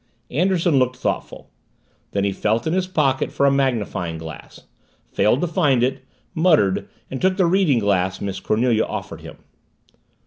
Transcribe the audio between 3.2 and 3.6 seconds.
for a